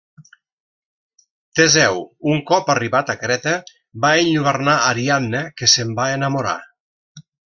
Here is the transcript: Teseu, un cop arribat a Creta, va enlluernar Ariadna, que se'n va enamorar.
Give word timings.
Teseu, 1.57 1.99
un 2.35 2.41
cop 2.51 2.71
arribat 2.75 3.11
a 3.15 3.15
Creta, 3.23 3.53
va 4.05 4.13
enlluernar 4.21 4.77
Ariadna, 4.87 5.43
que 5.61 5.71
se'n 5.75 5.93
va 6.01 6.09
enamorar. 6.19 6.57